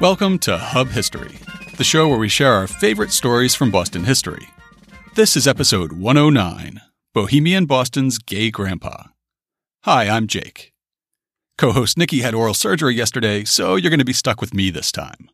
[0.00, 1.36] Welcome to Hub History,
[1.76, 4.48] the show where we share our favorite stories from Boston history.
[5.14, 6.80] This is episode 109
[7.12, 9.08] Bohemian Boston's Gay Grandpa.
[9.84, 10.72] Hi, I'm Jake.
[11.58, 14.70] Co host Nikki had oral surgery yesterday, so you're going to be stuck with me
[14.70, 15.28] this time.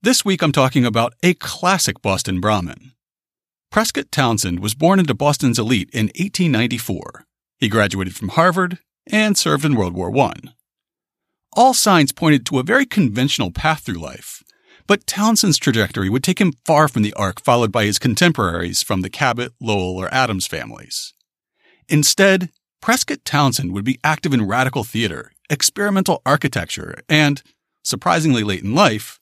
[0.00, 2.92] This week I'm talking about a classic Boston Brahmin.
[3.70, 7.26] Prescott Townsend was born into Boston's elite in 1894.
[7.58, 10.32] He graduated from Harvard and served in World War I.
[11.56, 14.42] All signs pointed to a very conventional path through life,
[14.86, 19.00] but Townsend's trajectory would take him far from the arc followed by his contemporaries from
[19.00, 21.12] the Cabot, Lowell, or Adams families.
[21.88, 27.42] Instead, Prescott Townsend would be active in radical theater, experimental architecture, and,
[27.82, 29.18] surprisingly late in life,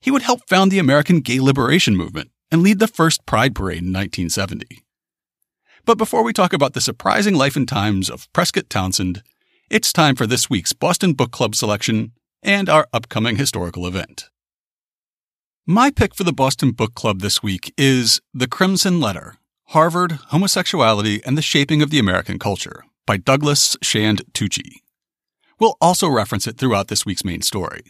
[0.00, 3.82] he would help found the American gay liberation movement and lead the first Pride Parade
[3.82, 4.82] in 1970.
[5.84, 9.22] But before we talk about the surprising life and times of Prescott Townsend,
[9.68, 14.30] it's time for this week's Boston Book Club selection and our upcoming historical event.
[15.66, 19.38] My pick for the Boston Book Club this week is The Crimson Letter
[19.70, 24.82] Harvard, Homosexuality, and the Shaping of the American Culture by Douglas Shand Tucci.
[25.58, 27.82] We'll also reference it throughout this week's main story.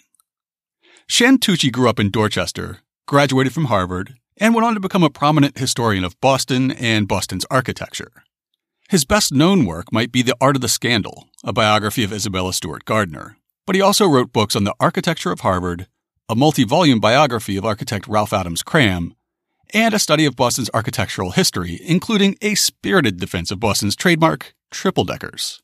[1.07, 5.11] Shand Tucci grew up in Dorchester, graduated from Harvard, and went on to become a
[5.11, 8.13] prominent historian of Boston and Boston's architecture.
[8.89, 12.53] His best known work might be The Art of the Scandal, a biography of Isabella
[12.53, 15.89] Stewart Gardner, but he also wrote books on the architecture of Harvard,
[16.28, 19.17] a multi volume biography of architect Ralph Adams Cram,
[19.75, 25.05] and a study of Boston's architectural history, including a spirited defense of Boston's trademark, triple
[25.05, 25.61] deckers.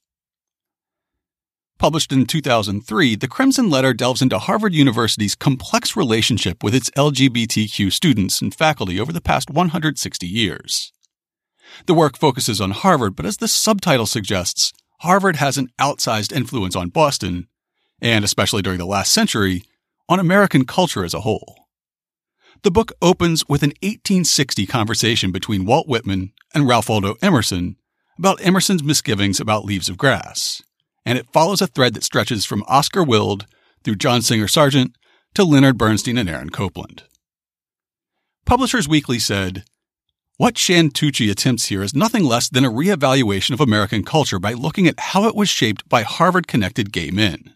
[1.78, 7.92] Published in 2003, The Crimson Letter delves into Harvard University's complex relationship with its LGBTQ
[7.92, 10.92] students and faculty over the past 160 years.
[11.86, 16.76] The work focuses on Harvard, but as the subtitle suggests, Harvard has an outsized influence
[16.76, 17.48] on Boston,
[18.00, 19.64] and especially during the last century,
[20.08, 21.68] on American culture as a whole.
[22.62, 27.76] The book opens with an 1860 conversation between Walt Whitman and Ralph Waldo Emerson
[28.18, 30.62] about Emerson's misgivings about leaves of grass,
[31.04, 33.46] and it follows a thread that stretches from Oscar Wilde
[33.82, 34.96] through John Singer Sargent
[35.34, 37.04] to Leonard Bernstein and Aaron Copland.
[38.44, 39.64] Publishers Weekly said,
[40.38, 44.54] what Shand Tucci attempts here is nothing less than a reevaluation of American culture by
[44.54, 47.54] looking at how it was shaped by Harvard connected gay men.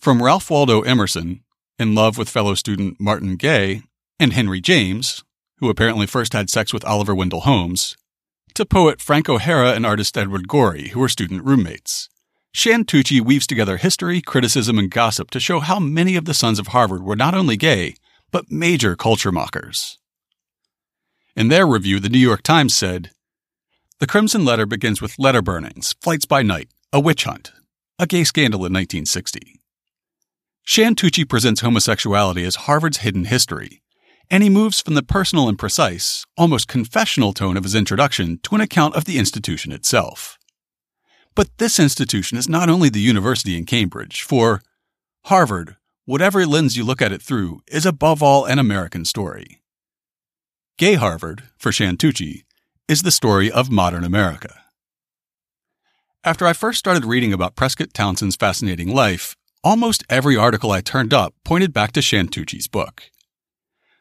[0.00, 1.44] From Ralph Waldo Emerson,
[1.78, 3.82] in love with fellow student Martin Gay,
[4.18, 5.24] and Henry James,
[5.58, 7.96] who apparently first had sex with Oliver Wendell Holmes,
[8.54, 12.08] to poet Frank O'Hara and artist Edward Gorey, who were student roommates.
[12.52, 16.58] Shand Tucci weaves together history, criticism, and gossip to show how many of the sons
[16.58, 17.94] of Harvard were not only gay,
[18.30, 19.98] but major culture mockers.
[21.36, 23.10] In their review, the New York Times said
[23.98, 27.50] The Crimson Letter begins with letter burnings, flights by night, a witch hunt,
[27.98, 29.60] a gay scandal in 1960.
[30.62, 33.82] Shand Tucci presents homosexuality as Harvard's hidden history,
[34.30, 38.54] and he moves from the personal and precise, almost confessional tone of his introduction to
[38.54, 40.38] an account of the institution itself.
[41.34, 44.62] But this institution is not only the university in Cambridge, for
[45.24, 45.74] Harvard,
[46.04, 49.60] whatever lens you look at it through, is above all an American story.
[50.76, 52.42] Gay Harvard, for Shand Tucci,
[52.88, 54.62] is the story of modern America.
[56.24, 61.14] After I first started reading about Prescott Townsend's fascinating life, almost every article I turned
[61.14, 63.04] up pointed back to Shand Tucci's book.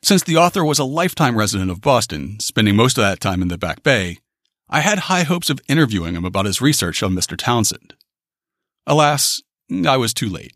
[0.01, 3.50] Since the author was a lifetime resident of Boston, spending most of that time in
[3.50, 4.17] the Back Bay,
[4.67, 7.38] I had high hopes of interviewing him about his research on Mr.
[7.38, 7.94] Townsend.
[8.88, 9.44] Alas,
[9.85, 10.55] I was too late.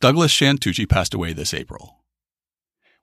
[0.00, 1.99] Douglas Shand Tucci passed away this April.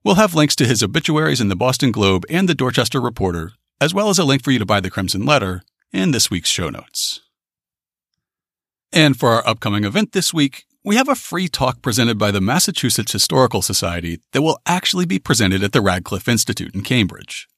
[0.07, 3.51] We'll have links to his obituaries in the Boston Globe and the Dorchester Reporter,
[3.81, 6.47] as well as a link for you to buy the Crimson Letter in this week's
[6.47, 7.19] show notes.
[8.93, 12.39] And for our upcoming event this week, we have a free talk presented by the
[12.39, 17.49] Massachusetts Historical Society that will actually be presented at the Radcliffe Institute in Cambridge.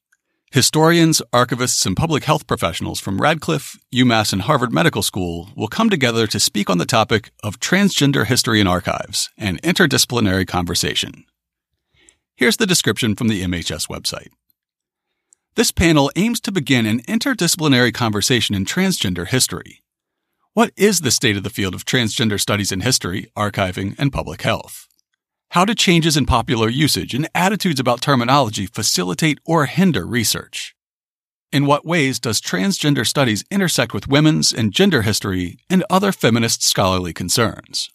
[0.51, 5.91] Historians, archivists, and public health professionals from Radcliffe, UMass, and Harvard Medical School will come
[5.91, 11.25] together to speak on the topic of transgender history and archives, an interdisciplinary conversation.
[12.39, 14.29] Here's the description from the MHS website.
[15.55, 19.81] This panel aims to begin an interdisciplinary conversation in transgender history.
[20.53, 24.43] What is the state of the field of transgender studies in history, archiving, and public
[24.43, 24.87] health?
[25.49, 30.73] How do changes in popular usage and attitudes about terminology facilitate or hinder research?
[31.51, 36.63] In what ways does transgender studies intersect with women's and gender history and other feminist
[36.63, 37.89] scholarly concerns?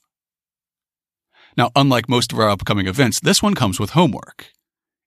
[1.57, 4.51] Now, unlike most of our upcoming events, this one comes with homework.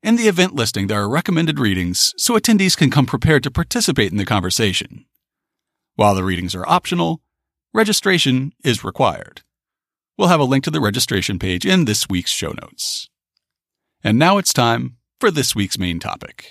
[0.04, 4.12] In the event listing, there are recommended readings, so attendees can come prepared to participate
[4.12, 5.06] in the conversation.
[5.96, 7.22] While the readings are optional,
[7.74, 9.42] registration is required.
[10.18, 13.10] We'll have a link to the registration page in this week's show notes.
[14.04, 16.48] And now it's time for this week's main topic.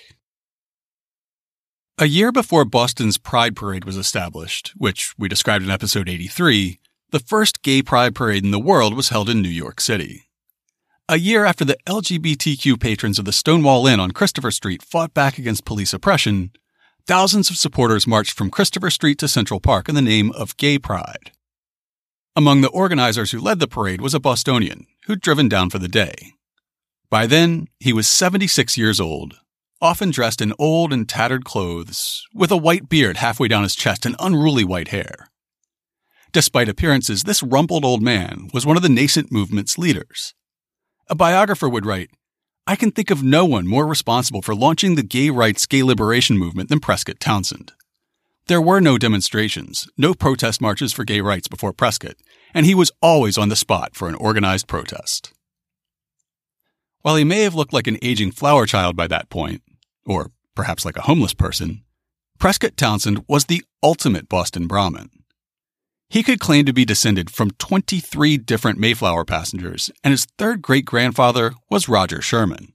[1.97, 6.79] A year before Boston's Pride Parade was established, which we described in episode 83,
[7.11, 10.29] the first gay pride parade in the world was held in New York City.
[11.07, 15.37] A year after the LGBTQ patrons of the Stonewall Inn on Christopher Street fought back
[15.37, 16.51] against police oppression,
[17.05, 20.77] thousands of supporters marched from Christopher Street to Central Park in the name of Gay
[20.77, 21.31] Pride.
[22.35, 25.87] Among the organizers who led the parade was a Bostonian who'd driven down for the
[25.87, 26.33] day.
[27.09, 29.35] By then, he was 76 years old,
[29.81, 34.05] often dressed in old and tattered clothes, with a white beard halfway down his chest
[34.05, 35.29] and unruly white hair.
[36.31, 40.33] Despite appearances, this rumpled old man was one of the nascent movement's leaders.
[41.09, 42.09] A biographer would write,
[42.65, 46.37] I can think of no one more responsible for launching the gay rights, gay liberation
[46.37, 47.71] movement than Prescott Townsend.
[48.47, 52.15] There were no demonstrations, no protest marches for gay rights before Prescott,
[52.53, 55.31] and he was always on the spot for an organized protest.
[57.03, 59.61] While he may have looked like an aging flower child by that point,
[60.05, 61.83] or perhaps like a homeless person,
[62.37, 65.09] Prescott Townsend was the ultimate Boston Brahmin.
[66.09, 70.85] He could claim to be descended from 23 different Mayflower passengers, and his third great
[70.85, 72.73] grandfather was Roger Sherman,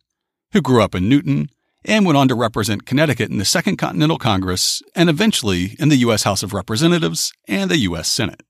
[0.53, 1.49] who grew up in Newton
[1.85, 5.97] and went on to represent Connecticut in the Second Continental Congress and eventually in the
[5.97, 6.23] U.S.
[6.23, 8.11] House of Representatives and the U.S.
[8.11, 8.43] Senate.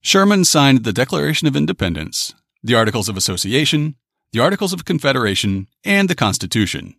[0.00, 3.96] Sherman signed the Declaration of Independence, the Articles of Association,
[4.32, 6.94] the Articles of Confederation, and the Constitution,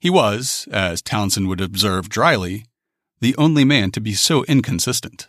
[0.00, 2.64] he was, as Townsend would observe dryly,
[3.20, 5.26] the only man to be so inconsistent.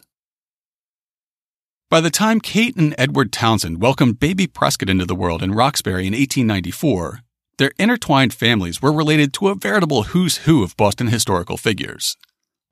[1.90, 6.06] By the time Kate and Edward Townsend welcomed baby Prescott into the world in Roxbury
[6.06, 7.22] in 1894,
[7.58, 12.16] their intertwined families were related to a veritable who's who of Boston historical figures,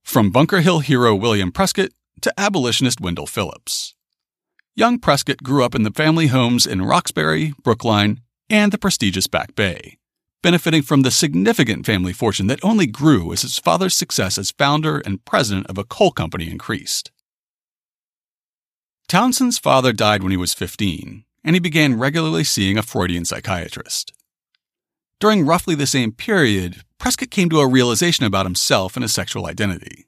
[0.03, 1.89] from Bunker Hill hero William Prescott
[2.21, 3.95] to abolitionist Wendell Phillips.
[4.75, 8.21] Young Prescott grew up in the family homes in Roxbury, Brookline,
[8.51, 9.97] and the prestigious Back Bay
[10.43, 14.99] benefiting from the significant family fortune that only grew as his father's success as founder
[14.99, 17.11] and president of a coal company increased.
[19.07, 24.11] Townsend's father died when he was 15, and he began regularly seeing a Freudian psychiatrist.
[25.21, 29.45] During roughly the same period, Prescott came to a realization about himself and his sexual
[29.45, 30.07] identity.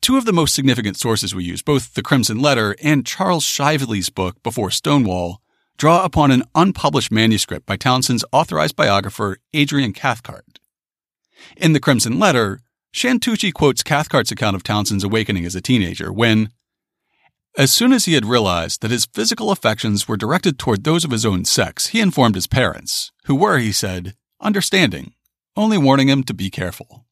[0.00, 4.10] Two of the most significant sources we use, both The Crimson Letter and Charles Shively's
[4.10, 5.40] book Before Stonewall,
[5.78, 10.58] draw upon an unpublished manuscript by Townsend's authorized biographer Adrian Cathcart.
[11.56, 12.58] In The Crimson Letter,
[12.90, 16.50] Shand Tucci quotes Cathcart's account of Townsend's awakening as a teenager when,
[17.56, 21.10] as soon as he had realized that his physical affections were directed toward those of
[21.10, 25.12] his own sex, he informed his parents, who were, he said, understanding,
[25.56, 27.06] only warning him to be careful.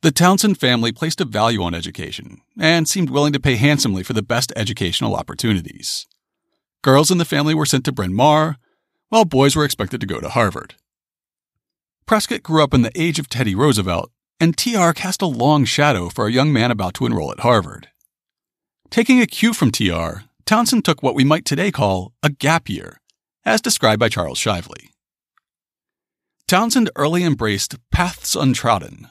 [0.00, 4.12] The Townsend family placed a value on education and seemed willing to pay handsomely for
[4.12, 6.06] the best educational opportunities.
[6.82, 8.56] Girls in the family were sent to Bryn Mawr,
[9.08, 10.76] while boys were expected to go to Harvard.
[12.06, 16.08] Prescott grew up in the age of Teddy Roosevelt, and TR cast a long shadow
[16.08, 17.88] for a young man about to enroll at Harvard.
[18.90, 23.00] Taking a cue from TR, Townsend took what we might today call a gap year,
[23.44, 24.88] as described by Charles Shively.
[26.46, 29.08] Townsend early embraced paths untrodden.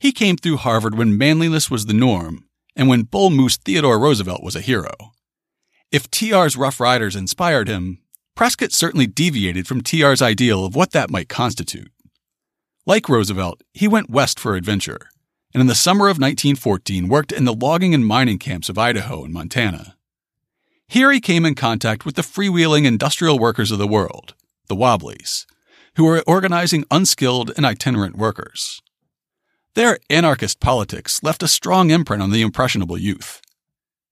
[0.00, 4.42] He came through Harvard when manliness was the norm and when Bull Moose Theodore Roosevelt
[4.42, 4.94] was a hero.
[5.92, 7.98] If TR's Rough Riders inspired him,
[8.34, 11.92] Prescott certainly deviated from TR's ideal of what that might constitute.
[12.86, 15.10] Like Roosevelt, he went west for adventure,
[15.54, 19.24] and in the summer of 1914 worked in the logging and mining camps of Idaho
[19.24, 19.96] and Montana.
[20.86, 24.34] Here he came in contact with the freewheeling industrial workers of the world,
[24.68, 25.46] the Wobblies,
[25.96, 28.80] who were organizing unskilled and itinerant workers.
[29.74, 33.40] Their anarchist politics left a strong imprint on the impressionable youth.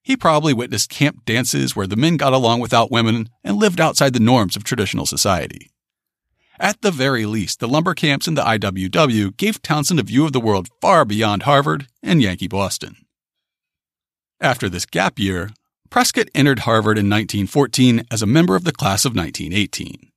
[0.03, 4.13] He probably witnessed camp dances where the men got along without women and lived outside
[4.13, 5.73] the norms of traditional society.
[6.59, 10.33] At the very least, the lumber camps and the IWW gave Townsend a view of
[10.33, 12.97] the world far beyond Harvard and Yankee Boston.
[14.41, 15.51] After this gap year,
[15.91, 20.11] Prescott entered Harvard in 1914 as a member of the class of 1918.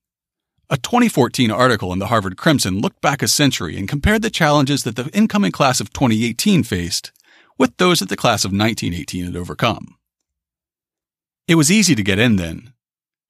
[0.70, 4.84] A 2014 article in the Harvard Crimson looked back a century and compared the challenges
[4.84, 7.12] that the incoming class of 2018 faced
[7.58, 9.96] with those that the class of 1918 had overcome.
[11.48, 12.74] It was easy to get in then.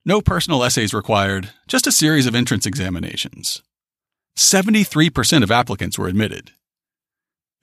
[0.05, 3.61] No personal essays required, just a series of entrance examinations.
[4.37, 6.51] 73% of applicants were admitted.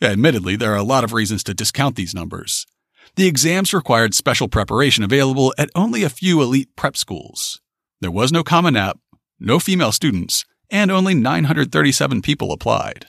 [0.02, 2.66] Admittedly, there are a lot of reasons to discount these numbers.
[3.14, 7.60] The exams required special preparation available at only a few elite prep schools.
[8.02, 8.98] There was no Common App,
[9.40, 13.06] no female students, and only 937 people applied.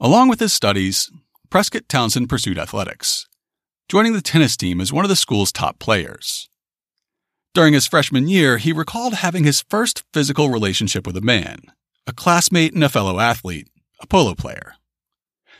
[0.00, 1.10] Along with his studies,
[1.50, 3.28] Prescott Townsend pursued athletics.
[3.88, 6.48] joining the tennis team as one of the school's top players.
[7.54, 11.60] During his freshman year, he recalled having his first physical relationship with a man,
[12.04, 13.68] a classmate and a fellow athlete,
[14.00, 14.74] a polo player.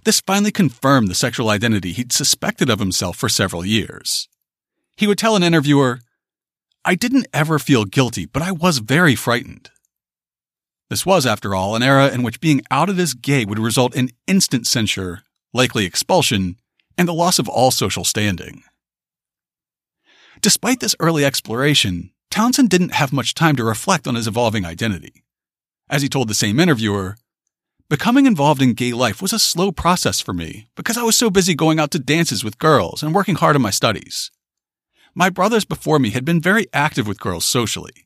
[0.04, 4.28] This finally confirmed the sexual identity he'd suspected of himself for several years.
[4.96, 6.00] He would tell an interviewer,
[6.84, 9.70] I didn't ever feel guilty, but I was very frightened.
[10.90, 14.10] This was, after all, an era in which being outed as gay would result in
[14.26, 15.22] instant censure,
[15.52, 16.56] likely expulsion,
[16.98, 18.64] and the loss of all social standing.
[20.44, 25.24] Despite this early exploration, Townsend didn't have much time to reflect on his evolving identity.
[25.88, 27.16] As he told the same interviewer,
[27.88, 31.30] Becoming involved in gay life was a slow process for me because I was so
[31.30, 34.30] busy going out to dances with girls and working hard on my studies.
[35.14, 38.04] My brothers before me had been very active with girls socially.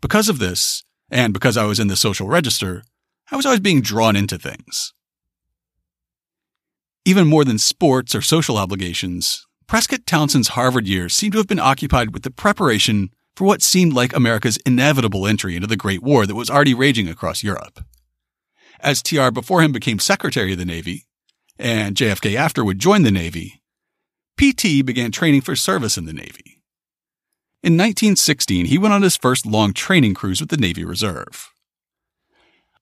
[0.00, 2.84] Because of this, and because I was in the social register,
[3.30, 4.94] I was always being drawn into things.
[7.04, 11.60] Even more than sports or social obligations, Prescott Townsend's Harvard years seem to have been
[11.60, 16.26] occupied with the preparation for what seemed like America's inevitable entry into the Great War
[16.26, 17.78] that was already raging across Europe
[18.80, 21.06] as TR before him became Secretary of the Navy,
[21.56, 23.62] and JFK after would join the Navy,
[24.36, 26.60] PT began training for service in the Navy.
[27.62, 31.52] In 1916, he went on his first long training cruise with the Navy Reserve.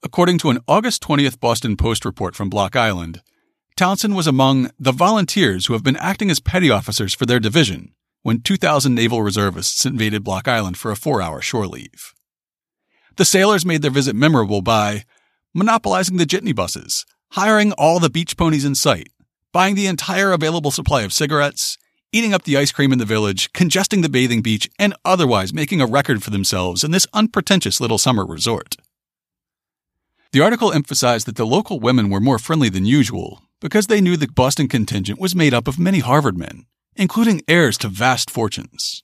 [0.03, 3.21] According to an August 20th Boston Post report from Block Island,
[3.79, 7.95] Townsend was among the volunteers who have been acting as petty officers for their division
[8.25, 12.13] when 2,000 naval reservists invaded Block Island for a four hour shore leave.
[13.19, 15.05] The sailors made their visit memorable by
[15.55, 19.11] monopolizing the jitney buses, hiring all the beach ponies in sight,
[19.53, 21.79] buying the entire available supply of cigarettes,
[22.13, 25.81] eating up the ice cream in the village, congesting the bathing beach, and otherwise making
[25.81, 28.75] a record for themselves in this unpretentious little summer resort.
[30.33, 34.17] The article emphasized that the local women were more friendly than usual because they knew
[34.17, 39.03] the Boston contingent was made up of many Harvard men, including heirs to vast fortunes.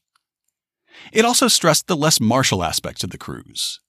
[1.12, 3.80] It also stressed the less martial aspects of the cruise.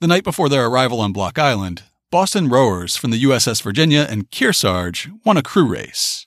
[0.00, 4.30] The night before their arrival on Block Island, Boston rowers from the USS Virginia and
[4.30, 6.26] Kearsarge won a crew race.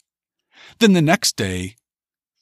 [0.79, 1.75] Then the next day,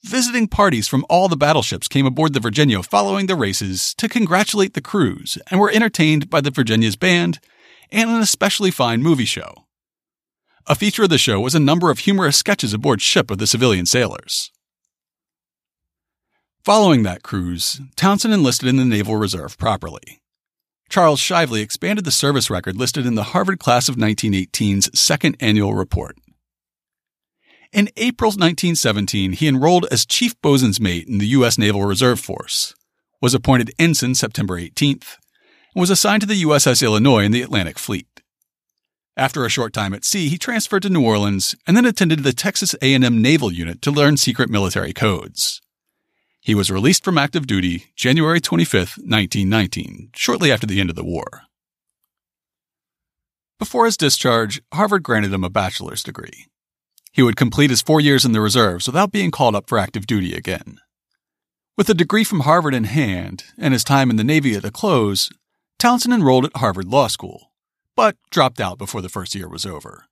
[0.03, 4.73] visiting parties from all the battleships came aboard the Virginia following the races to congratulate
[4.73, 7.39] the crews and were entertained by the Virginia's band
[7.91, 9.64] and an especially fine movie show.
[10.67, 13.45] A feature of the show was a number of humorous sketches aboard ship of the
[13.45, 14.51] civilian sailors.
[16.63, 20.23] Following that cruise, Townsend enlisted in the Naval Reserve properly.
[20.89, 25.75] Charles Shively expanded the service record listed in the Harvard Class of 1918's second annual
[25.75, 26.17] report.
[27.71, 31.59] In April 1917, he enrolled as chief bosun's mate in the U.S.
[31.59, 32.73] Naval Reserve Force,
[33.21, 35.17] was appointed ensign September 18th,
[35.75, 38.07] and was assigned to the USS Illinois in the Atlantic Fleet.
[39.17, 42.33] After a short time at sea, he transferred to New Orleans and then attended the
[42.33, 45.61] Texas A&M Naval Unit to learn secret military codes.
[46.41, 51.03] He was released from active duty January 25, 1919, shortly after the end of the
[51.05, 51.43] war.
[53.57, 56.47] Before his discharge, Harvard granted him a bachelor's degree.
[57.13, 60.05] He would complete his four years in the reserves without being called up for active
[60.05, 60.79] duty again.
[61.77, 64.71] With a degree from Harvard in hand and his time in the Navy at a
[64.71, 65.29] close,
[65.79, 67.53] Townsend enrolled at Harvard Law School,
[67.95, 70.05] but dropped out before the first year was over.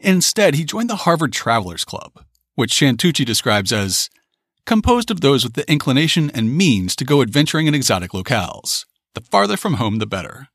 [0.00, 2.24] Instead, he joined the Harvard Travelers Club,
[2.54, 4.10] which Shand Tucci describes as
[4.64, 8.84] composed of those with the inclination and means to go adventuring in exotic locales.
[9.14, 10.48] The farther from home, the better.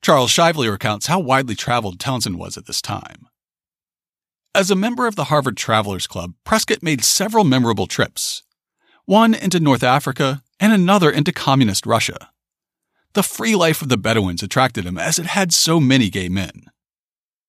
[0.00, 3.28] Charles Shively recounts how widely traveled Townsend was at this time.
[4.54, 8.42] As a member of the Harvard Travelers Club, Prescott made several memorable trips,
[9.04, 12.30] one into North Africa and another into communist Russia.
[13.14, 16.66] The free life of the Bedouins attracted him as it had so many gay men.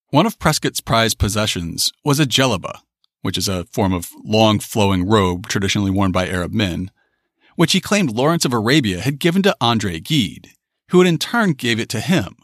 [0.08, 2.80] One of Prescott's prized possessions was a jellaba,
[3.22, 6.90] which is a form of long flowing robe traditionally worn by Arab men,
[7.56, 10.50] which he claimed Lawrence of Arabia had given to Andre Gide,
[10.90, 12.36] who had in turn gave it to him.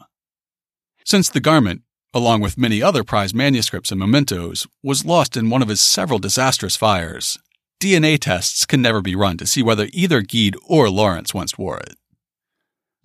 [1.03, 1.81] Since the garment,
[2.13, 6.19] along with many other prized manuscripts and mementos, was lost in one of his several
[6.19, 7.37] disastrous fires,
[7.81, 11.77] DNA tests can never be run to see whether either Gide or Lawrence once wore
[11.77, 11.95] it.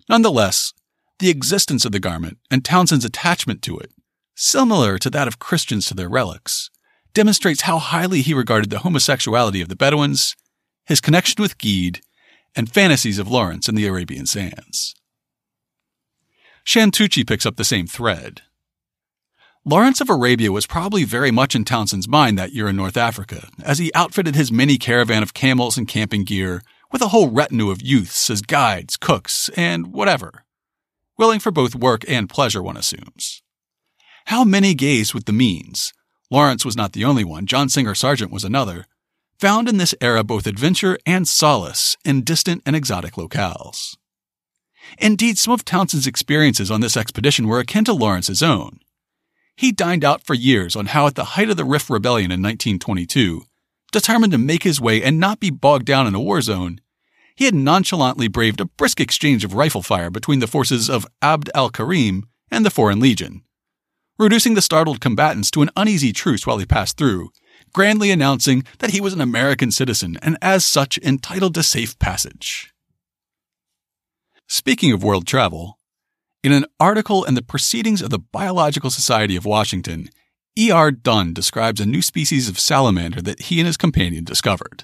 [0.09, 0.73] Nonetheless,
[1.19, 3.91] the existence of the garment and Townsend's attachment to it,
[4.35, 6.69] similar to that of Christians to their relics,
[7.13, 10.35] demonstrates how highly he regarded the homosexuality of the Bedouins,
[10.85, 12.01] his connection with Gide,
[12.55, 14.95] and fantasies of Lawrence in the Arabian sands.
[16.63, 18.41] Shand Tucci picks up the same thread.
[19.65, 23.47] Lawrence of Arabia was probably very much in Townsend's mind that year in North Africa,
[23.63, 26.61] as he outfitted his mini caravan of camels and camping gear
[26.93, 30.45] with a whole retinue of youths as guides, cooks, and whatever.
[31.17, 33.41] Willing for both work and pleasure, one assumes.
[34.27, 35.91] How many gays with the means,
[36.29, 38.85] Lawrence was not the only one, John Singer Sargent was another,
[39.39, 43.97] found in this era both adventure and solace in distant and exotic locales.
[44.99, 48.79] Indeed, some of Townsend's experiences on this expedition were akin to Lawrence's own.
[49.55, 52.41] He dined out for years on how, at the height of the Rif Rebellion in
[52.41, 53.43] 1922,
[53.91, 56.81] determined to make his way and not be bogged down in a war zone,
[57.35, 61.49] he had nonchalantly braved a brisk exchange of rifle fire between the forces of Abd
[61.55, 63.43] al Karim and the Foreign Legion,
[64.19, 67.29] reducing the startled combatants to an uneasy truce while he passed through,
[67.73, 72.73] grandly announcing that he was an American citizen and as such entitled to safe passage.
[74.47, 75.79] Speaking of world travel,
[76.43, 80.09] in an article in the Proceedings of the Biological Society of Washington,
[80.57, 80.91] E.R.
[80.91, 84.83] Dunn describes a new species of salamander that he and his companion discovered.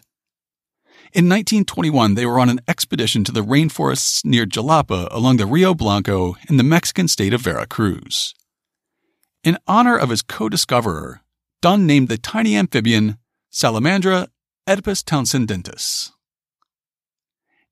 [1.11, 5.73] In 1921, they were on an expedition to the rainforests near Jalapa along the Rio
[5.73, 8.35] Blanco in the Mexican state of Veracruz.
[9.43, 11.21] In honor of his co discoverer,
[11.63, 13.17] Dunn named the tiny amphibian
[13.51, 14.27] Salamandra
[14.67, 16.11] oedipus townsendensis.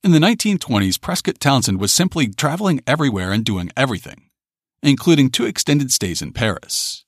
[0.03, 4.29] In the 1920s, Prescott Townsend was simply traveling everywhere and doing everything,
[4.82, 7.06] including two extended stays in Paris.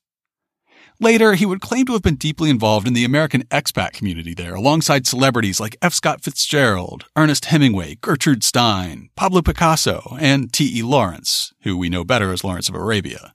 [1.02, 4.54] Later, he would claim to have been deeply involved in the American expat community there,
[4.54, 5.94] alongside celebrities like F.
[5.94, 10.82] Scott Fitzgerald, Ernest Hemingway, Gertrude Stein, Pablo Picasso, and T.E.
[10.82, 13.34] Lawrence, who we know better as Lawrence of Arabia.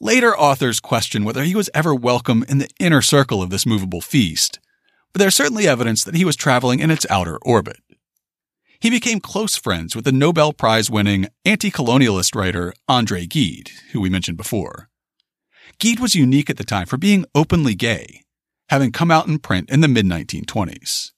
[0.00, 4.00] Later authors question whether he was ever welcome in the inner circle of this movable
[4.00, 4.58] feast,
[5.12, 7.80] but there's certainly evidence that he was traveling in its outer orbit.
[8.80, 14.00] He became close friends with the Nobel Prize winning anti colonialist writer Andre Gide, who
[14.00, 14.88] we mentioned before.
[15.78, 18.22] Gide was unique at the time for being openly gay,
[18.68, 21.12] having come out in print in the mid 1920s.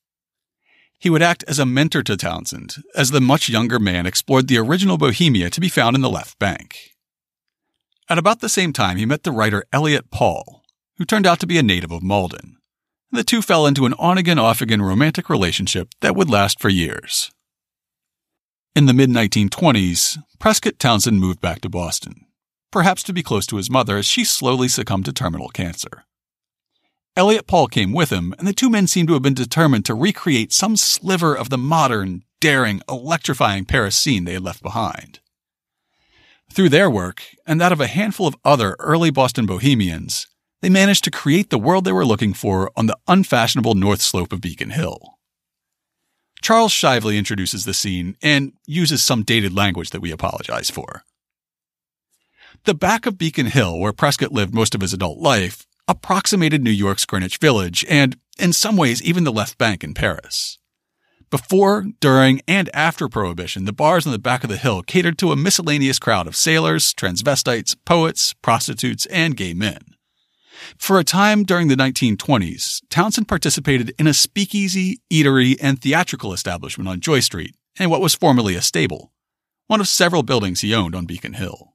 [0.98, 4.58] He would act as a mentor to Townsend as the much younger man explored the
[4.58, 6.94] original Bohemia to be found in the left bank.
[8.08, 10.62] At about the same time, he met the writer Elliot Paul,
[10.96, 12.56] who turned out to be a native of Malden.
[13.10, 16.60] And the two fell into an on again, off again romantic relationship that would last
[16.60, 17.30] for years.
[18.76, 22.26] In the mid 1920s, Prescott Townsend moved back to Boston,
[22.74, 26.02] perhaps to be close to his mother as she slowly succumbed to terminal cancer.
[27.16, 29.94] Elliot Paul came with him, and the two men seemed to have been determined to
[29.94, 35.20] recreate some sliver of the modern, daring, electrifying Paris scene they had left behind.
[36.52, 40.26] Through their work, and that of a handful of other early Boston bohemians,
[40.60, 44.32] they managed to create the world they were looking for on the unfashionable north slope
[44.32, 45.16] of Beacon Hill.
[46.42, 51.04] Charles Shively introduces the scene and uses some dated language that we apologize for.
[52.64, 56.70] The back of Beacon Hill, where Prescott lived most of his adult life, approximated New
[56.70, 60.58] York's Greenwich Village and, in some ways, even the left bank in Paris.
[61.28, 65.30] Before, during, and after Prohibition, the bars on the back of the hill catered to
[65.30, 69.82] a miscellaneous crowd of sailors, transvestites, poets, prostitutes, and gay men.
[70.78, 76.88] For a time during the 1920s, Townsend participated in a speakeasy, eatery, and theatrical establishment
[76.88, 79.12] on Joy Street and what was formerly a stable,
[79.66, 81.73] one of several buildings he owned on Beacon Hill.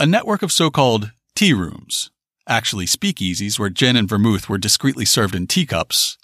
[0.00, 2.10] A network of so called tea rooms,
[2.48, 6.16] actually speakeasies where gin and vermouth were discreetly served in teacups,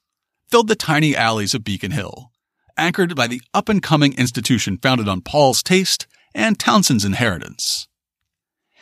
[0.49, 2.31] filled the tiny alleys of Beacon Hill,
[2.79, 7.87] anchored by the up and coming institution founded on Paul's taste and Townsend's inheritance.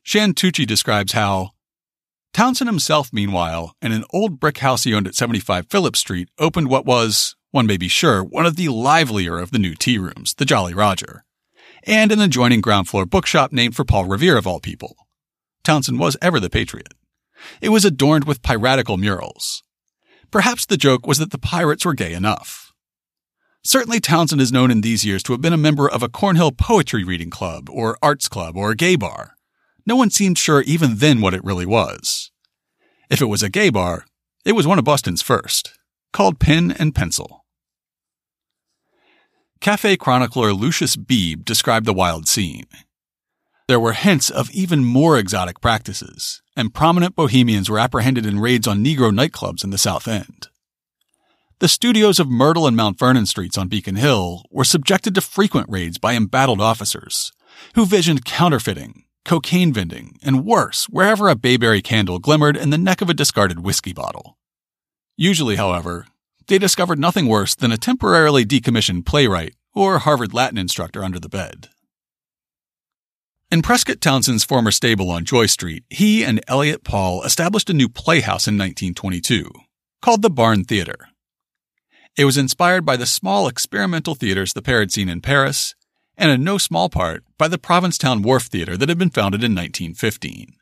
[0.04, 1.50] Shand Tucci describes how
[2.32, 6.68] Townsend himself, meanwhile, in an old brick house he owned at 75 Phillips Street, opened
[6.68, 10.34] what was, one may be sure, one of the livelier of the new tea rooms,
[10.34, 11.24] the Jolly Roger,
[11.84, 14.96] and an adjoining ground floor bookshop named for Paul Revere of all people.
[15.62, 16.94] Townsend was ever the patriot.
[17.60, 19.62] It was adorned with piratical murals,
[20.34, 22.72] Perhaps the joke was that the pirates were gay enough.
[23.62, 26.50] Certainly, Townsend is known in these years to have been a member of a Cornhill
[26.50, 29.36] poetry reading club, or arts club, or a gay bar.
[29.86, 32.32] No one seemed sure even then what it really was.
[33.08, 34.06] If it was a gay bar,
[34.44, 35.78] it was one of Boston's first,
[36.12, 37.43] called Pen and Pencil.
[39.64, 42.66] Cafe chronicler Lucius Beebe described the wild scene.
[43.66, 48.68] There were hints of even more exotic practices, and prominent bohemians were apprehended in raids
[48.68, 50.48] on Negro nightclubs in the South End.
[51.60, 55.70] The studios of Myrtle and Mount Vernon streets on Beacon Hill were subjected to frequent
[55.70, 57.32] raids by embattled officers,
[57.74, 63.00] who visioned counterfeiting, cocaine vending, and worse, wherever a bayberry candle glimmered in the neck
[63.00, 64.36] of a discarded whiskey bottle.
[65.16, 66.06] Usually, however,
[66.46, 71.28] they discovered nothing worse than a temporarily decommissioned playwright or Harvard Latin instructor under the
[71.28, 71.68] bed.
[73.50, 77.88] In Prescott Townsend's former stable on Joy Street, he and Elliot Paul established a new
[77.88, 79.50] playhouse in 1922
[80.02, 81.08] called the Barn Theater.
[82.16, 85.74] It was inspired by the small experimental theaters the pair had seen in Paris,
[86.16, 89.52] and in no small part by the Provincetown Wharf Theater that had been founded in
[89.52, 90.54] 1915.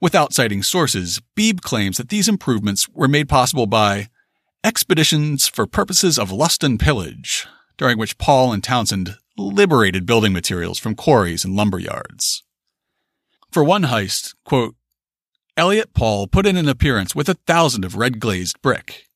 [0.00, 4.08] Without citing sources, Beebe claims that these improvements were made possible by
[4.64, 10.78] expeditions for purposes of lust and pillage, during which Paul and Townsend liberated building materials
[10.78, 12.42] from quarries and lumber yards.
[13.50, 14.74] For one heist, quote,
[15.56, 19.06] Elliot Paul put in an appearance with a thousand of red glazed brick.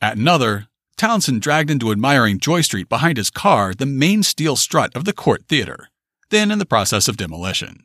[0.00, 4.94] At another, Townsend dragged into admiring Joy Street behind his car the main steel strut
[4.94, 5.88] of the Court Theater,
[6.30, 7.84] then in the process of demolition.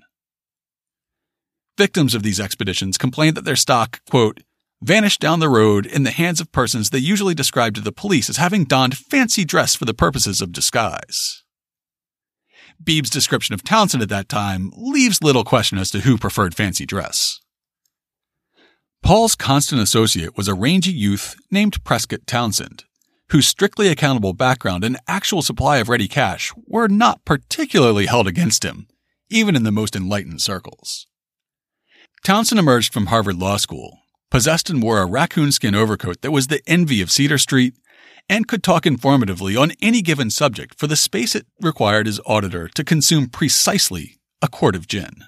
[1.78, 4.42] Victims of these expeditions complained that their stock, quote,
[4.82, 8.30] vanished down the road in the hands of persons they usually described to the police
[8.30, 11.44] as having donned fancy dress for the purposes of disguise.
[12.84, 16.86] Beebe's description of Townsend at that time leaves little question as to who preferred fancy
[16.86, 17.40] dress.
[19.02, 22.86] Paul's constant associate was a rangy youth named Prescott Townsend,
[23.30, 28.66] whose strictly accountable background and actual supply of ready cash were not particularly held against
[28.66, 28.88] him,
[29.30, 31.08] even in the most enlightened circles.
[32.24, 34.00] Townsend emerged from Harvard Law School,
[34.32, 37.76] possessed and wore a raccoon skin overcoat that was the envy of Cedar Street,
[38.28, 42.68] and could talk informatively on any given subject for the space it required his auditor
[42.70, 45.24] to consume precisely a quart of gin.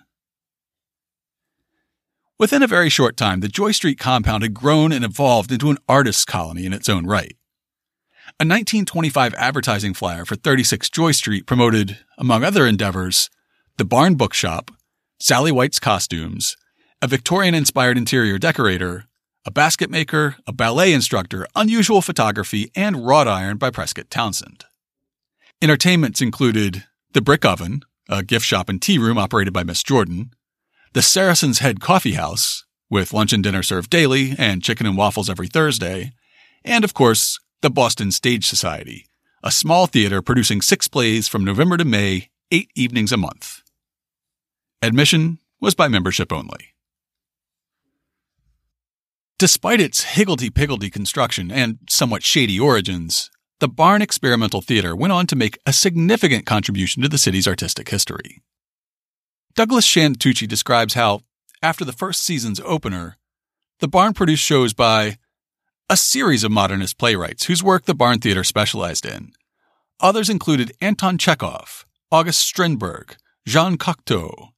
[2.40, 5.78] Within a very short time, the Joy Street compound had grown and evolved into an
[5.90, 7.36] artist's colony in its own right.
[8.40, 13.32] A 1925 advertising flyer for 36 Joy Street promoted, among other endeavors,
[13.78, 14.70] the Barn Bookshop,
[15.20, 16.56] Sally White's costumes,
[17.00, 19.06] a Victorian inspired interior decorator,
[19.46, 24.66] a basket maker, a ballet instructor, unusual photography, and wrought iron by Prescott Townsend.
[25.62, 30.32] Entertainments included the Brick Oven, a gift shop and tea room operated by Miss Jordan,
[30.94, 35.30] the Saracen's Head Coffee House, with lunch and dinner served daily and chicken and waffles
[35.30, 36.14] every Thursday,
[36.66, 39.06] and of course, the Boston Stage Society,
[39.44, 43.62] a small theater producing six plays from November to May, eight evenings a month.
[44.82, 46.74] Admission was by membership only.
[49.40, 55.36] Despite its higgledy-piggledy construction and somewhat shady origins, the Barn Experimental Theater went on to
[55.36, 58.42] make a significant contribution to the city's artistic history.
[59.54, 61.22] Douglas Shand Tucci describes how,
[61.62, 63.18] after the first season's opener,
[63.80, 65.20] the Barn produced shows by
[65.88, 69.34] a series of modernist playwrights whose work the Barn Theater specialized in.
[70.00, 74.50] Others included Anton Chekhov, August Strindberg, Jean Cocteau,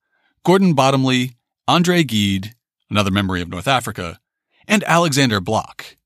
[0.45, 1.35] Gordon Bottomley,
[1.67, 2.55] Andre Gide,
[2.89, 4.21] another memory of North Africa,
[4.69, 5.97] and Alexander Blok.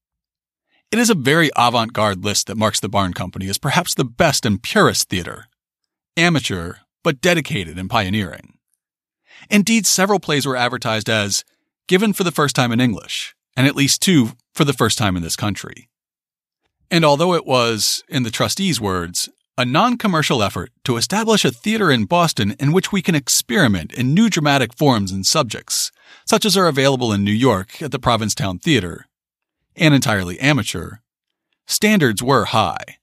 [0.89, 4.06] It is a very avant garde list that marks the Barn Company as perhaps the
[4.06, 5.47] best and purest theater.
[6.15, 8.54] Amateur, but dedicated and pioneering.
[9.49, 11.43] Indeed, several plays were advertised as
[11.88, 15.17] given for the first time in English, and at least two for the first time
[15.17, 15.89] in this country.
[16.89, 21.52] And although it was, in the trustees' words, a non commercial effort to establish a
[21.52, 25.91] theater in Boston in which we can experiment in new dramatic forms and subjects,
[26.25, 29.07] such as are available in New York at the Provincetown Theater,
[29.75, 30.97] and entirely amateur,
[31.65, 32.97] standards were high.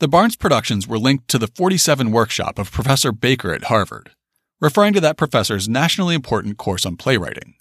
[0.00, 4.12] The Barn's productions were linked to the 47 workshop of Professor Baker at Harvard
[4.60, 7.54] referring to that professor's nationally important course on playwriting.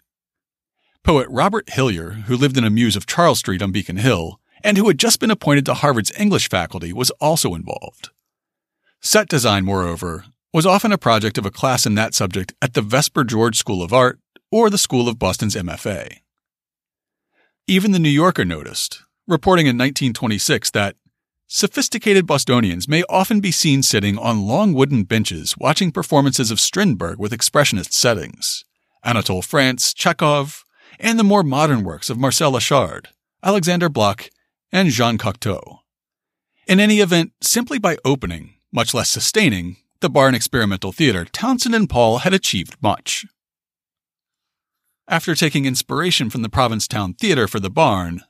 [1.03, 4.77] Poet Robert Hillyer, who lived in a mews of Charles Street on Beacon Hill, and
[4.77, 8.09] who had just been appointed to Harvard's English faculty, was also involved.
[8.99, 12.81] Set design, moreover, was often a project of a class in that subject at the
[12.81, 14.19] Vesper George School of Art
[14.51, 16.17] or the School of Boston's MFA.
[17.67, 20.95] Even the New Yorker noticed, reporting in 1926 that
[21.49, 27.19] Sophisticated Bostonians may often be seen sitting on long wooden benches watching performances of Strindberg
[27.19, 28.65] with expressionist settings,
[29.01, 30.65] Anatole France, Chekhov,
[30.99, 33.05] and the more modern works of Marcel Achard,
[33.41, 34.29] Alexander Blok,
[34.73, 35.79] and Jean Cocteau.
[36.67, 41.89] In any event, simply by opening, much less sustaining, the Barn Experimental Theater, Townsend and
[41.89, 43.25] Paul had achieved much.
[45.09, 48.23] After taking inspiration from the Provincetown Theater for the Barn,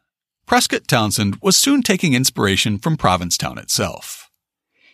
[0.46, 4.30] Prescott Townsend was soon taking inspiration from Provincetown itself.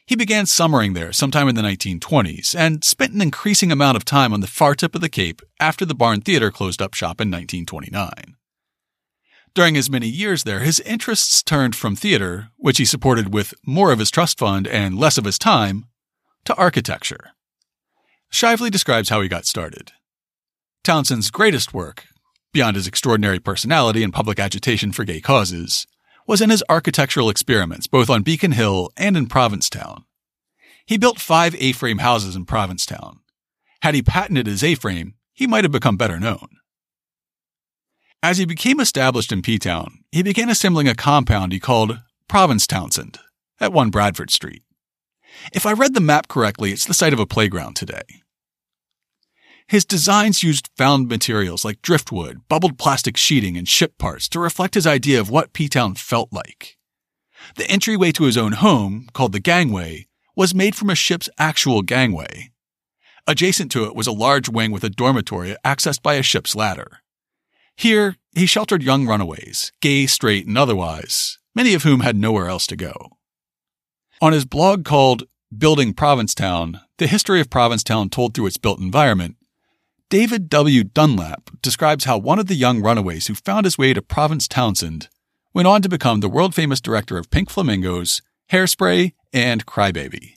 [0.06, 4.32] He began summering there sometime in the 1920s and spent an increasing amount of time
[4.32, 7.30] on the far tip of the Cape after the Barn Theater closed up shop in
[7.30, 8.38] 1929.
[9.54, 13.92] During his many years there, his interests turned from theater, which he supported with more
[13.92, 15.88] of his trust fund and less of his time,
[16.46, 17.32] to architecture.
[18.30, 19.92] Shively describes how he got started.
[20.84, 22.08] Townsend's greatest work,
[22.52, 25.88] beyond his extraordinary personality and public agitation for gay causes,
[26.28, 30.04] was in his architectural experiments both on Beacon Hill and in Provincetown.
[30.86, 33.20] He built five A-frame houses in Provincetown.
[33.82, 36.50] Had he patented his A-frame, he might have become better known.
[38.22, 43.20] As he became established in P-Town, he began assembling a compound he called Province Townsend
[43.62, 44.64] at 1 Bradford Street.
[45.54, 48.23] If I read the map correctly, it's the site of a playground today.
[49.68, 54.76] His designs used found materials like driftwood, bubbled plastic sheeting, and ship parts to reflect
[54.76, 56.78] his idea of what P Town felt like.
[57.56, 61.82] The entryway to his own home, called the gangway, was made from a ship's actual
[61.82, 62.52] gangway.
[63.28, 67.00] Adjacent to it was a large wing with a dormitory accessed by a ship's ladder.
[67.76, 72.68] Here, he sheltered young runaways, gay, straight, and otherwise, many of whom had nowhere else
[72.68, 73.18] to go.
[74.22, 75.24] On his blog called
[75.56, 79.38] Building Provincetown, the history of Provincetown told through its built environment,
[80.10, 80.84] David W.
[80.84, 85.10] Dunlap describes how one of the young runaways who found his way to Province Townsend
[85.54, 90.36] went on to become the world famous director of Pink Flamingos, Hairspray, and Crybaby.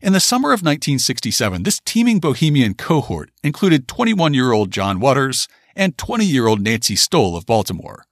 [0.00, 5.48] In the summer of 1967, this teeming bohemian cohort included 21 year old John Waters
[5.74, 8.04] and 20 year old Nancy Stoll of Baltimore,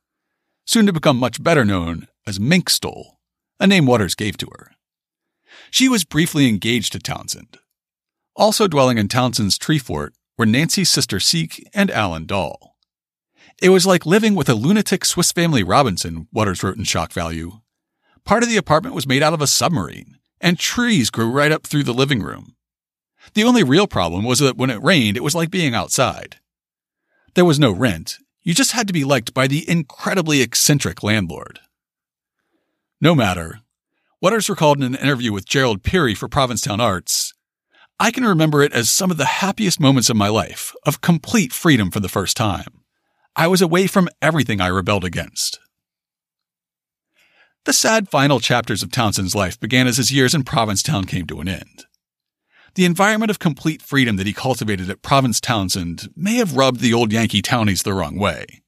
[0.65, 3.19] soon to become much better known as Mink Stole,
[3.61, 4.73] a name Waters gave to her.
[5.71, 7.59] She was briefly engaged to Townsend.
[8.39, 12.77] Also dwelling in Townsend's tree fort were Nancy's sister Seek and Alan Dahl.
[13.63, 17.61] It was like living with a lunatic Swiss Family Robinson, Waters wrote in Shock Value.
[18.27, 21.67] Part of the apartment was made out of a submarine, and trees grew right up
[21.67, 22.57] through the living room.
[23.33, 26.37] The only real problem was that when it rained, it was like being outside.
[27.35, 28.19] There was no rent.
[28.43, 31.61] You just had to be liked by the incredibly eccentric landlord.
[33.01, 33.61] No matter.
[34.21, 37.33] Waters recalled in an interview with Gerald Peary for Provincetown Arts
[37.99, 41.53] I can remember it as some of the happiest moments of my life, of complete
[41.53, 42.83] freedom for the first time.
[43.35, 45.59] I was away from everything I rebelled against.
[47.65, 51.41] The sad final chapters of Townsend's life began as his years in Provincetown came to
[51.41, 51.87] an end.
[52.75, 56.93] The environment of complete freedom that he cultivated at Province Townsend may have rubbed the
[56.93, 58.63] old Yankee townies the wrong way.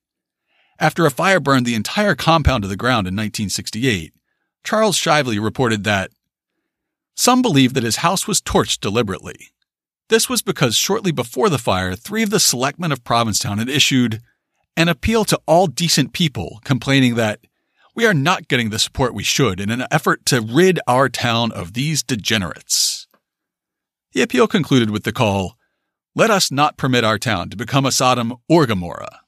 [0.81, 4.15] After a fire burned the entire compound to the ground in 1968,
[4.65, 6.11] Charles Shively reported that
[7.19, 9.49] some believe that his house was torched deliberately.
[10.09, 14.21] This was because shortly before the fire, three of the selectmen of Provincetown had issued
[14.77, 17.41] an appeal to all decent people complaining that
[17.97, 21.51] we are not getting the support we should in an effort to rid our town
[21.51, 23.09] of these degenerates.
[24.13, 25.57] The appeal concluded with the call,
[26.15, 29.23] Let us not permit our town to become a Sodom or Gomorrah.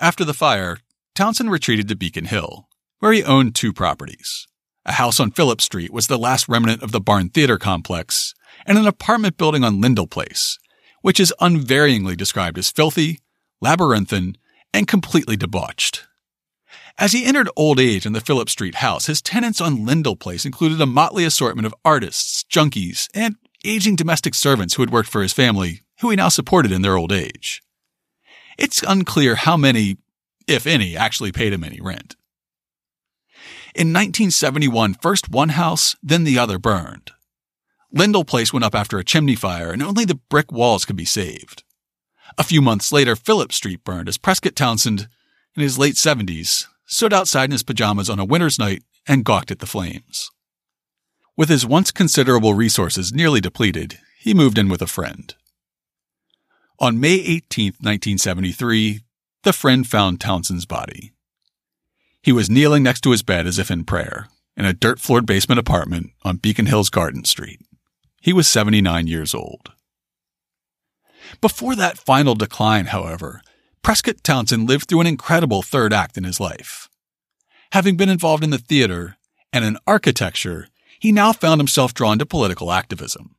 [0.00, 0.78] After the fire,
[1.14, 4.48] Townsend retreated to Beacon Hill, where he owned two properties.
[4.84, 8.34] A house on Phillip Street was the last remnant of the Barn Theater complex,
[8.66, 10.58] and an apartment building on Lindall Place,
[11.02, 13.20] which is unvaryingly described as filthy,
[13.60, 14.36] labyrinthine,
[14.74, 16.04] and completely debauched.
[16.98, 20.44] As he entered old age in the Phillip Street house, his tenants on Lindall Place
[20.44, 25.22] included a motley assortment of artists, junkies, and aging domestic servants who had worked for
[25.22, 27.62] his family, who he now supported in their old age.
[28.58, 29.98] It's unclear how many,
[30.48, 32.16] if any, actually paid him any rent.
[33.74, 37.10] In 1971, first one house, then the other burned.
[37.90, 41.04] Lindall Place went up after a chimney fire, and only the brick walls could be
[41.06, 41.62] saved.
[42.36, 45.08] A few months later, Phillip Street burned as Prescott Townsend,
[45.56, 49.50] in his late 70s, stood outside in his pajamas on a winter's night and gawked
[49.50, 50.30] at the flames.
[51.36, 55.34] With his once considerable resources nearly depleted, he moved in with a friend.
[56.78, 59.00] On May 18, 1973,
[59.44, 61.12] the friend found Townsend's body.
[62.22, 65.26] He was kneeling next to his bed as if in prayer, in a dirt floored
[65.26, 67.60] basement apartment on Beacon Hills Garden Street.
[68.20, 69.72] He was 79 years old.
[71.40, 73.42] Before that final decline, however,
[73.82, 76.88] Prescott Townsend lived through an incredible third act in his life.
[77.72, 79.16] Having been involved in the theater
[79.52, 80.68] and in architecture,
[81.00, 83.34] he now found himself drawn to political activism.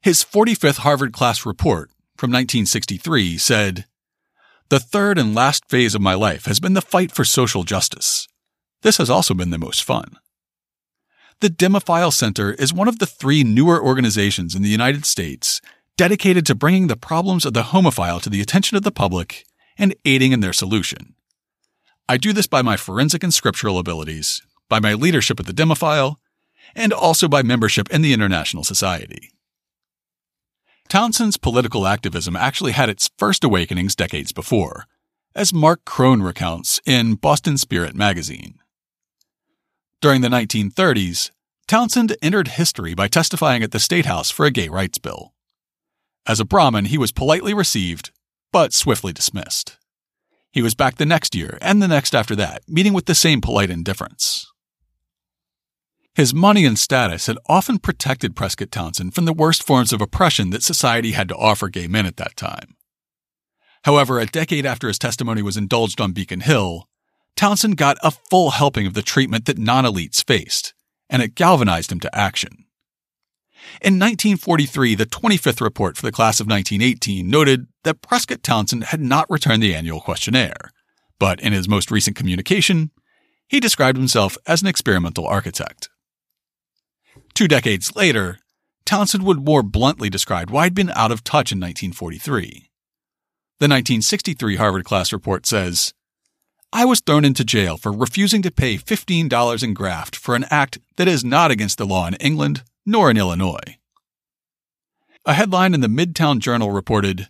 [0.00, 3.84] His 45th Harvard class report from 1963 said,
[4.70, 8.28] The third and last phase of my life has been the fight for social justice.
[8.82, 10.18] This has also been the most fun.
[11.40, 15.62] The Demophile Center is one of the three newer organizations in the United States
[15.96, 19.46] dedicated to bringing the problems of the homophile to the attention of the public
[19.78, 21.14] and aiding in their solution.
[22.06, 26.16] I do this by my forensic and scriptural abilities, by my leadership at the Demophile,
[26.74, 29.30] and also by membership in the International Society.
[30.88, 34.86] Townsend's political activism actually had its first awakenings decades before,
[35.34, 38.54] as Mark Crone recounts in Boston Spirit magazine.
[40.00, 41.30] During the 1930s,
[41.66, 45.34] Townsend entered history by testifying at the State House for a gay rights bill.
[46.26, 48.10] As a Brahmin, he was politely received
[48.50, 49.76] but swiftly dismissed.
[50.50, 53.42] He was back the next year and the next after that, meeting with the same
[53.42, 54.47] polite indifference.
[56.18, 60.50] His money and status had often protected Prescott Townsend from the worst forms of oppression
[60.50, 62.74] that society had to offer gay men at that time.
[63.84, 66.88] However, a decade after his testimony was indulged on Beacon Hill,
[67.36, 70.74] Townsend got a full helping of the treatment that non elites faced,
[71.08, 72.64] and it galvanized him to action.
[73.80, 79.00] In 1943, the 25th report for the class of 1918 noted that Prescott Townsend had
[79.00, 80.72] not returned the annual questionnaire,
[81.20, 82.90] but in his most recent communication,
[83.46, 85.88] he described himself as an experimental architect.
[87.38, 88.40] Two decades later,
[88.84, 92.42] Townsend would more bluntly describe why he'd been out of touch in 1943.
[93.60, 95.94] The 1963 Harvard class report says,
[96.72, 100.80] I was thrown into jail for refusing to pay $15 in graft for an act
[100.96, 103.78] that is not against the law in England nor in Illinois.
[105.24, 107.28] A headline in the Midtown Journal reported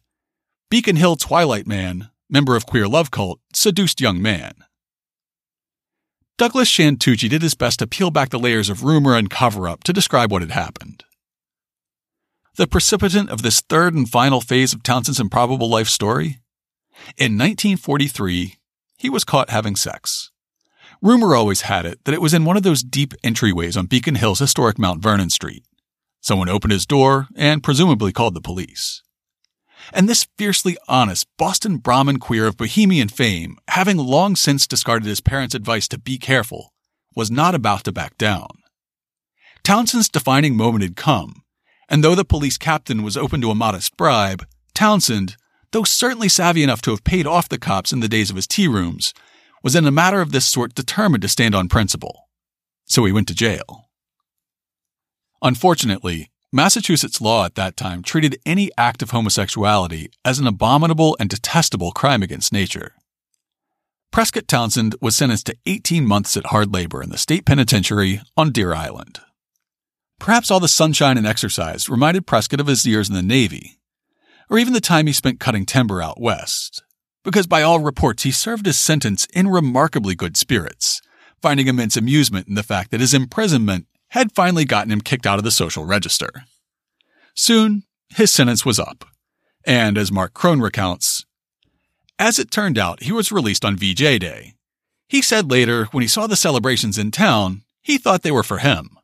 [0.71, 4.55] Beacon Hill Twilight Man, member of queer love cult, seduced young man.
[6.39, 9.69] Douglas Shand Tucci did his best to peel back the layers of rumor and cover
[9.69, 11.03] up to describe what had happened.
[12.55, 16.39] The precipitant of this third and final phase of Townsend's improbable life story?
[17.17, 18.55] In 1943,
[18.97, 20.31] he was caught having sex.
[21.03, 24.15] Rumor always had it that it was in one of those deep entryways on Beacon
[24.15, 25.65] Hill's historic Mount Vernon Street.
[26.21, 29.03] Someone opened his door and presumably called the police.
[29.93, 35.21] And this fiercely honest Boston Brahmin queer of bohemian fame, having long since discarded his
[35.21, 36.73] parents' advice to be careful,
[37.15, 38.49] was not about to back down.
[39.63, 41.43] Townsend's defining moment had come,
[41.89, 45.37] and though the police captain was open to a modest bribe, Townsend,
[45.73, 48.47] though certainly savvy enough to have paid off the cops in the days of his
[48.47, 49.13] tea rooms,
[49.63, 52.29] was in a matter of this sort determined to stand on principle.
[52.85, 53.89] So he went to jail.
[55.43, 61.29] Unfortunately, Massachusetts law at that time treated any act of homosexuality as an abominable and
[61.29, 62.95] detestable crime against nature.
[64.11, 68.51] Prescott Townsend was sentenced to 18 months at hard labor in the state penitentiary on
[68.51, 69.21] Deer Island.
[70.19, 73.79] Perhaps all the sunshine and exercise reminded Prescott of his years in the Navy,
[74.49, 76.83] or even the time he spent cutting timber out west,
[77.25, 81.03] because by all reports he served his sentence in remarkably good spirits,
[81.43, 85.39] finding immense amusement in the fact that his imprisonment had finally gotten him kicked out
[85.39, 86.31] of the social register.
[87.35, 89.05] Soon, his sentence was up,
[89.65, 91.25] and as Mark Crone recounts,
[92.19, 94.55] as it turned out, he was released on VJ Day.
[95.09, 98.59] He said later, when he saw the celebrations in town, he thought they were for
[98.59, 98.99] him.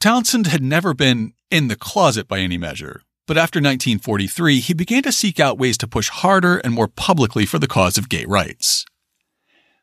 [0.00, 5.02] Townsend had never been in the closet by any measure, but after 1943, he began
[5.02, 8.24] to seek out ways to push harder and more publicly for the cause of gay
[8.24, 8.84] rights.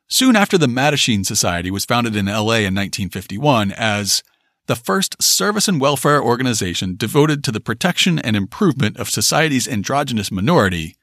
[0.07, 4.23] Soon after the Mattachine Society was founded in LA in 1951 as
[4.67, 10.31] the first service and welfare organization devoted to the protection and improvement of society's androgynous
[10.31, 10.95] minority,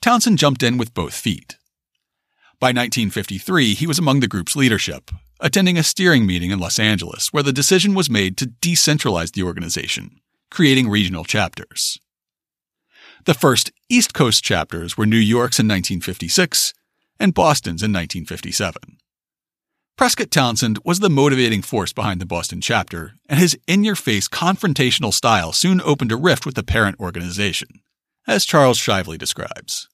[0.00, 1.56] Townsend jumped in with both feet.
[2.58, 7.32] By 1953, he was among the group's leadership, attending a steering meeting in Los Angeles
[7.32, 10.20] where the decision was made to decentralize the organization
[10.52, 11.98] creating regional chapters.
[13.24, 16.74] The first East Coast chapters were New York's in 1956
[17.22, 18.98] and Boston's in 1957.
[19.96, 24.28] Prescott Townsend was the motivating force behind the Boston chapter, and his in your face
[24.28, 27.68] confrontational style soon opened a rift with the parent organization,
[28.26, 29.88] as Charles Shively describes.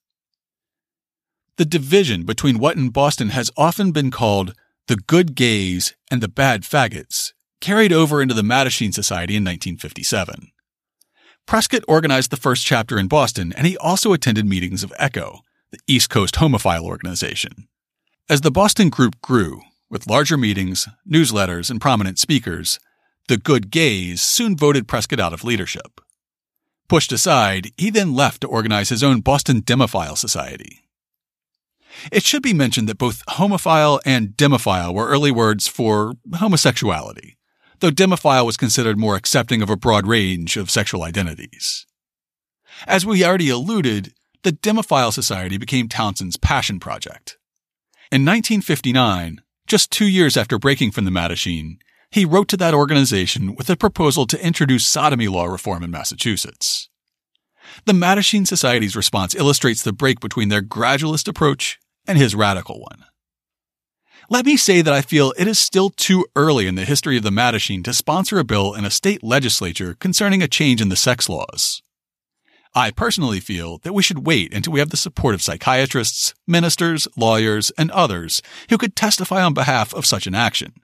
[1.59, 4.55] The division between what in Boston has often been called
[4.87, 10.51] the good gays and the bad faggots carried over into the Mattachine Society in 1957.
[11.45, 15.79] Prescott organized the first chapter in Boston, and he also attended meetings of ECHO, the
[15.87, 17.69] East Coast Homophile Organization.
[18.29, 22.79] As the Boston group grew, with larger meetings, newsletters, and prominent speakers,
[23.29, 26.01] the Good Gays soon voted Prescott out of leadership.
[26.89, 30.81] Pushed aside, he then left to organize his own Boston Demophile Society.
[32.13, 37.39] It should be mentioned that both homophile and demophile were early words for homosexuality
[37.81, 41.87] though demophile was considered more accepting of a broad range of sexual identities.
[42.87, 44.15] As we already alluded,
[44.49, 47.37] the Demophile Society became Townsend's passion project.
[48.11, 51.77] In 1959, just two years after breaking from the Mattachine,
[52.11, 56.89] he wrote to that organization with a proposal to introduce sodomy law reform in Massachusetts.
[57.85, 63.05] The Mattachine Society's response illustrates the break between their gradualist approach and his radical one.
[64.31, 67.23] Let me say that I feel it is still too early in the history of
[67.23, 70.97] the Mattachine to sponsor a bill in a state legislature concerning a change in the
[70.97, 71.83] sex laws.
[72.75, 77.09] I personally feel that we should wait until we have the support of psychiatrists, ministers,
[77.17, 80.75] lawyers, and others who could testify on behalf of such an action,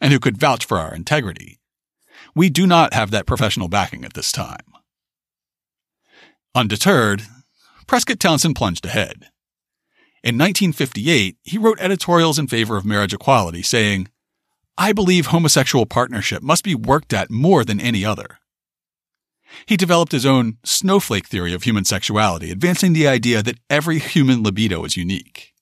[0.00, 1.60] and who could vouch for our integrity.
[2.34, 4.58] We do not have that professional backing at this time.
[6.54, 7.22] Undeterred,
[7.86, 9.28] Prescott Townsend plunged ahead.
[10.22, 14.08] In 1958, he wrote editorials in favor of marriage equality, saying,
[14.76, 18.39] I believe homosexual partnership must be worked at more than any other.
[19.66, 24.42] He developed his own snowflake theory of human sexuality, advancing the idea that every human
[24.42, 25.52] libido is unique.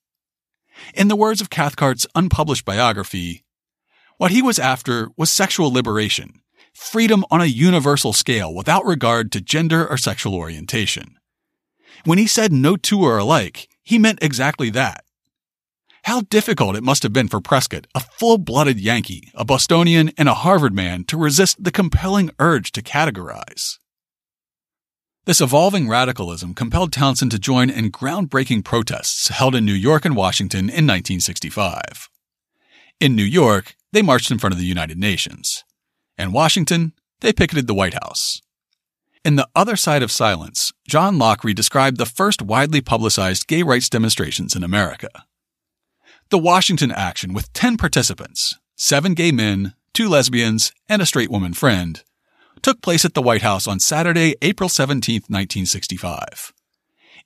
[0.95, 3.45] In the words of Cathcart's unpublished biography,
[4.17, 6.41] what he was after was sexual liberation,
[6.73, 11.17] freedom on a universal scale without regard to gender or sexual orientation.
[12.05, 15.05] When he said no two are alike, he meant exactly that.
[16.09, 20.27] How difficult it must have been for Prescott, a full blooded Yankee, a Bostonian, and
[20.27, 23.79] a Harvard man, to resist the compelling urge to categorize.
[25.27, 30.17] This evolving radicalism compelled Townsend to join in groundbreaking protests held in New York and
[30.17, 32.09] Washington in 1965.
[33.01, 35.63] In New York, they marched in front of the United Nations.
[36.17, 38.41] In Washington, they picketed the White House.
[39.27, 43.91] In The Other Side of Silence, John Loughery described the first widely publicized gay rights
[43.91, 45.11] demonstrations in America.
[46.31, 51.55] The Washington action, with 10 participants, seven gay men, two lesbians, and a straight woman
[51.55, 52.03] friend,
[52.61, 56.53] took place at the White House on Saturday, April 17, 1965.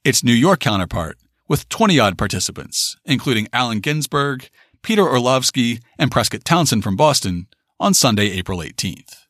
[0.04, 4.48] Its New York counterpart, with 20 odd participants, including Allen Ginsberg,
[4.82, 7.48] Peter Orlovsky, and Prescott Townsend from Boston,
[7.80, 9.26] on Sunday, April 18th.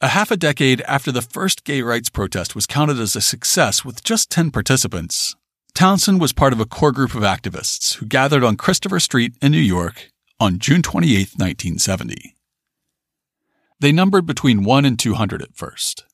[0.00, 3.84] A half a decade after the first gay rights protest was counted as a success
[3.84, 5.34] with just 10 participants,
[5.74, 9.52] Townsend was part of a core group of activists who gathered on Christopher Street in
[9.52, 12.36] New York on June 28, 1970.
[13.80, 16.04] They numbered between 1 and 200 at first.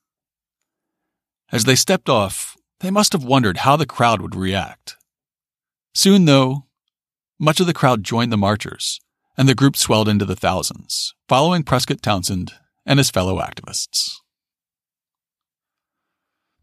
[1.51, 4.97] As they stepped off, they must have wondered how the crowd would react.
[5.93, 6.67] Soon, though,
[7.39, 9.01] much of the crowd joined the marchers,
[9.37, 12.53] and the group swelled into the thousands, following Prescott Townsend
[12.87, 14.15] and his fellow activists.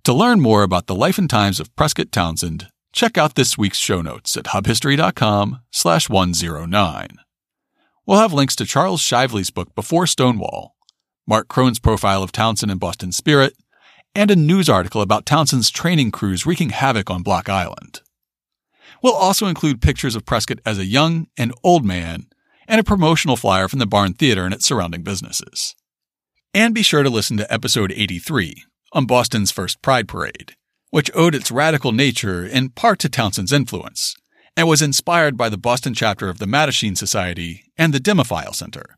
[0.06, 3.78] To learn more about the life and times of Prescott Townsend, check out this week's
[3.78, 7.08] show notes at hubhistory.com slash 109.
[8.06, 10.76] We'll have links to Charles Shively's book Before Stonewall,
[11.28, 13.54] Mark Crone's profile of Townsend and Boston Spirit,
[14.16, 18.02] and a news article about Townsend's training crews wreaking havoc on Block Island.
[19.04, 22.28] We'll also include pictures of Prescott as a young and old man
[22.66, 25.76] and a promotional flyer from the Barn Theater and its surrounding businesses.
[26.54, 30.56] And be sure to listen to episode 83 on Boston's first Pride Parade,
[30.96, 34.16] which owed its radical nature in part to Townsend's influence
[34.56, 38.98] and was inspired by the Boston chapter of the Mattachine Society and the Demophile Center,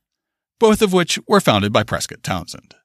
[0.59, 2.75] both of which were founded by Prescott Townsend.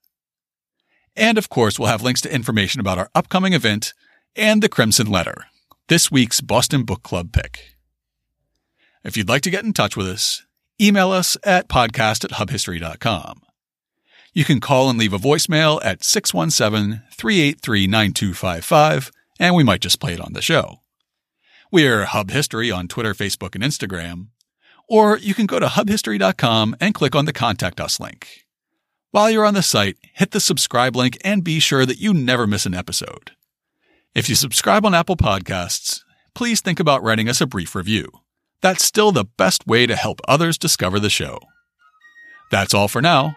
[1.14, 3.92] And of course, we'll have links to information about our upcoming event
[4.34, 5.44] and the Crimson Letter,
[5.88, 7.76] this week's Boston Book Club pick.
[9.04, 10.42] If you'd like to get in touch with us,
[10.80, 13.41] email us at podcast at hubhistory.com.
[14.34, 20.00] You can call and leave a voicemail at 617 383 9255, and we might just
[20.00, 20.80] play it on the show.
[21.70, 24.28] We're Hub History on Twitter, Facebook, and Instagram.
[24.88, 28.46] Or you can go to hubhistory.com and click on the Contact Us link.
[29.10, 32.46] While you're on the site, hit the subscribe link and be sure that you never
[32.46, 33.32] miss an episode.
[34.14, 36.00] If you subscribe on Apple Podcasts,
[36.34, 38.10] please think about writing us a brief review.
[38.62, 41.38] That's still the best way to help others discover the show.
[42.50, 43.36] That's all for now.